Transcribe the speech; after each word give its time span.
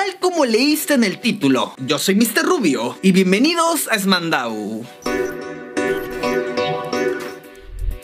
Tal 0.00 0.16
como 0.18 0.46
leíste 0.46 0.94
en 0.94 1.04
el 1.04 1.20
título, 1.20 1.74
yo 1.76 1.98
soy 1.98 2.14
Mr. 2.14 2.42
Rubio 2.42 2.96
y 3.02 3.12
bienvenidos 3.12 3.86
a 3.88 3.98
Smandau. 3.98 4.82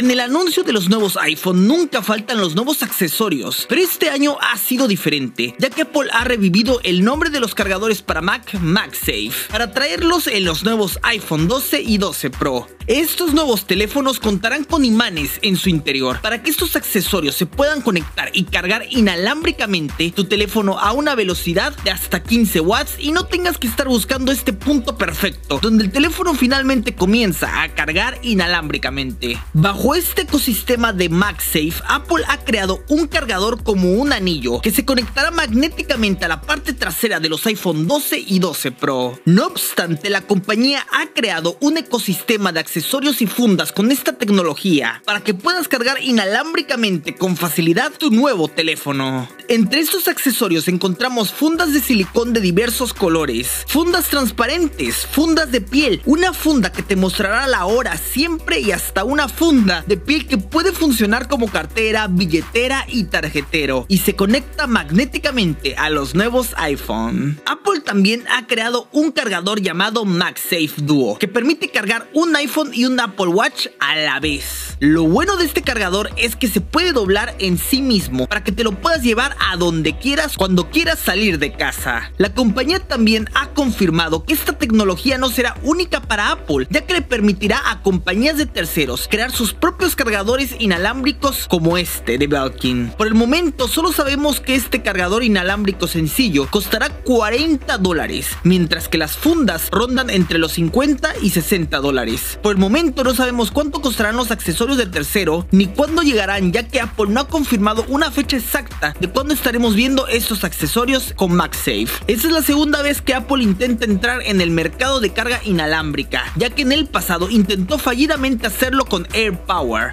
En 0.00 0.10
el 0.10 0.20
anuncio 0.20 0.62
de 0.62 0.72
los 0.72 0.88
nuevos 0.88 1.18
iPhone 1.18 1.66
nunca 1.66 2.02
faltan 2.02 2.40
los 2.40 2.54
nuevos 2.54 2.82
accesorios, 2.82 3.66
pero 3.68 3.82
este 3.82 4.08
año 4.08 4.38
ha 4.40 4.56
sido 4.56 4.88
diferente, 4.88 5.54
ya 5.58 5.68
que 5.68 5.82
Apple 5.82 6.08
ha 6.14 6.24
revivido 6.24 6.80
el 6.84 7.04
nombre 7.04 7.28
de 7.28 7.38
los 7.38 7.54
cargadores 7.54 8.00
para 8.00 8.22
Mac 8.22 8.54
MagSafe, 8.54 9.30
para 9.50 9.74
traerlos 9.74 10.26
en 10.26 10.46
los 10.46 10.64
nuevos 10.64 10.98
iPhone 11.02 11.48
12 11.48 11.82
y 11.82 11.98
12 11.98 12.30
Pro. 12.30 12.66
Estos 12.86 13.34
nuevos 13.34 13.66
teléfonos 13.66 14.18
contarán 14.18 14.64
con 14.64 14.84
imanes 14.84 15.38
en 15.42 15.56
su 15.56 15.68
interior 15.68 16.20
para 16.22 16.42
que 16.42 16.50
estos 16.50 16.74
accesorios 16.74 17.36
se 17.36 17.46
puedan 17.46 17.82
conectar 17.82 18.30
y 18.32 18.44
cargar 18.44 18.86
inalámbricamente 18.90 20.10
tu 20.10 20.24
teléfono 20.24 20.78
a 20.78 20.92
una 20.92 21.14
velocidad 21.14 21.76
de 21.84 21.90
hasta 21.90 22.22
15 22.22 22.58
watts 22.60 22.94
y 22.98 23.12
no 23.12 23.26
tengas 23.26 23.58
que 23.58 23.68
estar 23.68 23.86
buscando 23.86 24.32
este 24.32 24.52
punto 24.52 24.96
perfecto 24.96 25.60
donde 25.62 25.84
el 25.84 25.92
teléfono 25.92 26.34
finalmente 26.34 26.94
comienza 26.94 27.62
a 27.62 27.68
cargar 27.68 28.18
inalámbricamente. 28.22 29.38
Bajo 29.52 29.89
este 29.94 30.22
ecosistema 30.22 30.92
de 30.92 31.08
MagSafe, 31.08 31.82
Apple 31.88 32.24
ha 32.28 32.38
creado 32.44 32.84
un 32.88 33.06
cargador 33.06 33.62
como 33.62 33.92
un 33.92 34.12
anillo 34.12 34.60
que 34.60 34.70
se 34.70 34.84
conectará 34.84 35.30
magnéticamente 35.30 36.24
a 36.24 36.28
la 36.28 36.42
parte 36.42 36.72
trasera 36.72 37.20
de 37.20 37.28
los 37.28 37.46
iPhone 37.46 37.86
12 37.86 38.18
y 38.18 38.38
12 38.38 38.72
Pro. 38.72 39.18
No 39.24 39.46
obstante, 39.46 40.10
la 40.10 40.22
compañía 40.22 40.86
ha 40.92 41.06
creado 41.08 41.56
un 41.60 41.76
ecosistema 41.76 42.52
de 42.52 42.60
accesorios 42.60 43.22
y 43.22 43.26
fundas 43.26 43.72
con 43.72 43.90
esta 43.90 44.12
tecnología 44.12 45.02
para 45.04 45.20
que 45.20 45.34
puedas 45.34 45.68
cargar 45.68 46.02
inalámbricamente 46.02 47.14
con 47.14 47.36
facilidad 47.36 47.92
tu 47.92 48.10
nuevo 48.10 48.48
teléfono. 48.48 49.28
Entre 49.48 49.80
estos 49.80 50.08
accesorios 50.08 50.68
encontramos 50.68 51.32
fundas 51.32 51.72
de 51.72 51.80
silicón 51.80 52.32
de 52.32 52.40
diversos 52.40 52.94
colores, 52.94 53.64
fundas 53.66 54.08
transparentes, 54.08 55.06
fundas 55.06 55.50
de 55.50 55.60
piel, 55.60 56.02
una 56.04 56.32
funda 56.32 56.70
que 56.70 56.82
te 56.82 56.96
mostrará 56.96 57.46
la 57.46 57.66
hora 57.66 57.96
siempre 57.96 58.60
y 58.60 58.72
hasta 58.72 59.04
una 59.04 59.28
funda 59.28 59.79
de 59.86 59.96
piel 59.96 60.26
que 60.26 60.38
puede 60.38 60.72
funcionar 60.72 61.28
como 61.28 61.48
cartera, 61.48 62.08
billetera 62.08 62.84
y 62.88 63.04
tarjetero 63.04 63.86
y 63.88 63.98
se 63.98 64.16
conecta 64.16 64.66
magnéticamente 64.66 65.76
a 65.76 65.90
los 65.90 66.14
nuevos 66.14 66.54
iPhone. 66.56 67.40
Apple 67.46 67.80
también 67.84 68.24
ha 68.30 68.46
creado 68.46 68.88
un 68.92 69.12
cargador 69.12 69.60
llamado 69.60 70.04
MagSafe 70.04 70.82
Duo 70.82 71.18
que 71.18 71.28
permite 71.28 71.70
cargar 71.70 72.08
un 72.14 72.34
iPhone 72.36 72.70
y 72.72 72.84
un 72.84 72.98
Apple 73.00 73.28
Watch 73.28 73.68
a 73.78 73.96
la 73.96 74.20
vez. 74.20 74.76
Lo 74.80 75.04
bueno 75.04 75.36
de 75.36 75.44
este 75.44 75.62
cargador 75.62 76.10
es 76.16 76.36
que 76.36 76.48
se 76.48 76.60
puede 76.60 76.92
doblar 76.92 77.34
en 77.38 77.58
sí 77.58 77.82
mismo 77.82 78.26
para 78.26 78.44
que 78.44 78.52
te 78.52 78.64
lo 78.64 78.72
puedas 78.72 79.02
llevar 79.02 79.36
a 79.38 79.56
donde 79.56 79.98
quieras 79.98 80.36
cuando 80.36 80.70
quieras 80.70 80.98
salir 80.98 81.38
de 81.38 81.52
casa. 81.52 82.12
La 82.16 82.32
compañía 82.34 82.80
también 82.80 83.28
ha 83.34 83.50
confirmado 83.50 84.24
que 84.24 84.34
esta 84.34 84.54
tecnología 84.54 85.18
no 85.18 85.28
será 85.28 85.56
única 85.62 86.00
para 86.00 86.32
Apple, 86.32 86.66
ya 86.70 86.86
que 86.86 86.94
le 86.94 87.02
permitirá 87.02 87.70
a 87.70 87.82
compañías 87.82 88.36
de 88.36 88.46
terceros 88.46 89.08
crear 89.08 89.30
sus 89.30 89.52
propios 89.60 89.94
cargadores 89.94 90.56
inalámbricos 90.58 91.46
como 91.48 91.76
este 91.76 92.18
de 92.18 92.26
Belkin. 92.26 92.92
Por 92.96 93.06
el 93.06 93.14
momento 93.14 93.68
solo 93.68 93.92
sabemos 93.92 94.40
que 94.40 94.54
este 94.54 94.82
cargador 94.82 95.22
inalámbrico 95.22 95.86
sencillo 95.86 96.48
costará 96.50 96.88
40 96.88 97.78
dólares, 97.78 98.28
mientras 98.42 98.88
que 98.88 98.98
las 98.98 99.16
fundas 99.16 99.68
rondan 99.70 100.10
entre 100.10 100.38
los 100.38 100.52
50 100.52 101.12
y 101.22 101.30
60 101.30 101.78
dólares. 101.78 102.38
Por 102.42 102.52
el 102.52 102.58
momento 102.58 103.04
no 103.04 103.14
sabemos 103.14 103.50
cuánto 103.50 103.80
costarán 103.80 104.16
los 104.16 104.30
accesorios 104.30 104.78
del 104.78 104.90
tercero 104.90 105.46
ni 105.50 105.66
cuándo 105.66 106.02
llegarán 106.02 106.52
ya 106.52 106.66
que 106.66 106.80
Apple 106.80 107.06
no 107.10 107.20
ha 107.20 107.28
confirmado 107.28 107.84
una 107.88 108.10
fecha 108.10 108.36
exacta 108.36 108.94
de 108.98 109.08
cuándo 109.08 109.34
estaremos 109.34 109.74
viendo 109.74 110.08
estos 110.08 110.44
accesorios 110.44 111.12
con 111.14 111.34
MagSafe. 111.34 111.88
Esta 112.06 112.28
es 112.28 112.32
la 112.32 112.42
segunda 112.42 112.82
vez 112.82 113.02
que 113.02 113.14
Apple 113.14 113.42
intenta 113.42 113.84
entrar 113.84 114.22
en 114.22 114.40
el 114.40 114.50
mercado 114.50 115.00
de 115.00 115.12
carga 115.12 115.40
inalámbrica, 115.44 116.24
ya 116.36 116.50
que 116.50 116.62
en 116.62 116.72
el 116.72 116.86
pasado 116.86 117.28
intentó 117.30 117.78
fallidamente 117.78 118.46
hacerlo 118.46 118.84
con 118.84 119.06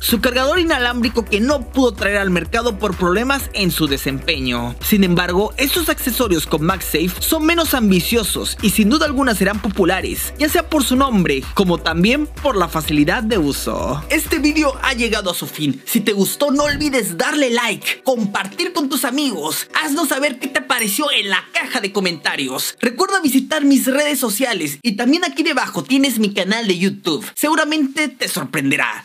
Su 0.00 0.20
cargador 0.20 0.58
inalámbrico 0.58 1.24
que 1.24 1.38
no 1.38 1.60
pudo 1.70 1.92
traer 1.92 2.16
al 2.16 2.30
mercado 2.30 2.76
por 2.76 2.96
problemas 2.96 3.50
en 3.52 3.70
su 3.70 3.86
desempeño. 3.86 4.74
Sin 4.80 5.04
embargo, 5.04 5.54
estos 5.56 5.88
accesorios 5.88 6.44
con 6.44 6.64
MagSafe 6.64 7.12
son 7.20 7.46
menos 7.46 7.72
ambiciosos 7.72 8.58
y 8.62 8.70
sin 8.70 8.88
duda 8.90 9.06
alguna 9.06 9.32
serán 9.32 9.62
populares, 9.62 10.34
ya 10.38 10.48
sea 10.48 10.68
por 10.68 10.82
su 10.82 10.96
nombre 10.96 11.44
como 11.54 11.78
también 11.78 12.26
por 12.26 12.56
la 12.56 12.66
facilidad 12.66 13.22
de 13.22 13.38
uso. 13.38 14.02
Este 14.10 14.40
vídeo 14.40 14.76
ha 14.82 14.92
llegado 14.92 15.30
a 15.30 15.34
su 15.34 15.46
fin. 15.46 15.80
Si 15.84 16.00
te 16.00 16.12
gustó 16.12 16.50
no 16.50 16.64
olvides 16.64 17.16
darle 17.16 17.50
like, 17.50 18.02
compartir 18.02 18.72
con 18.72 18.88
tus 18.88 19.04
amigos, 19.04 19.68
haznos 19.80 20.08
saber 20.08 20.40
qué 20.40 20.48
te 20.48 20.62
pareció 20.62 21.06
en 21.12 21.30
la 21.30 21.44
caja 21.52 21.80
de 21.80 21.92
comentarios. 21.92 22.76
Recuerda 22.80 23.20
visitar 23.20 23.64
mis 23.64 23.86
redes 23.86 24.18
sociales 24.18 24.80
y 24.82 24.96
también 24.96 25.24
aquí 25.24 25.44
debajo 25.44 25.84
tienes 25.84 26.18
mi 26.18 26.34
canal 26.34 26.66
de 26.66 26.76
YouTube. 26.76 27.24
Seguramente 27.36 28.08
te 28.08 28.26
sorprenderá. 28.26 29.04